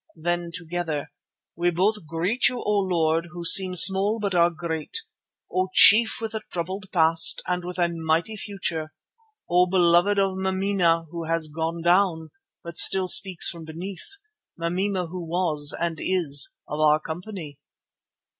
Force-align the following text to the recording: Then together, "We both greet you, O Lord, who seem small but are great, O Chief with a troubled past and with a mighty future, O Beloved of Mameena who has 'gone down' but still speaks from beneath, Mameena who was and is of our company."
Then 0.15 0.49
together, 0.51 1.11
"We 1.55 1.69
both 1.69 2.07
greet 2.07 2.47
you, 2.49 2.63
O 2.63 2.79
Lord, 2.79 3.27
who 3.33 3.45
seem 3.45 3.75
small 3.75 4.17
but 4.19 4.33
are 4.33 4.49
great, 4.49 4.97
O 5.53 5.69
Chief 5.75 6.19
with 6.19 6.33
a 6.33 6.41
troubled 6.51 6.85
past 6.91 7.43
and 7.45 7.63
with 7.63 7.77
a 7.77 7.87
mighty 7.87 8.35
future, 8.35 8.95
O 9.47 9.67
Beloved 9.67 10.17
of 10.17 10.37
Mameena 10.37 11.05
who 11.11 11.25
has 11.25 11.49
'gone 11.53 11.83
down' 11.83 12.31
but 12.63 12.77
still 12.79 13.07
speaks 13.07 13.47
from 13.47 13.63
beneath, 13.63 14.17
Mameena 14.57 15.05
who 15.05 15.23
was 15.23 15.71
and 15.79 15.99
is 16.01 16.51
of 16.67 16.79
our 16.79 16.99
company." 16.99 17.59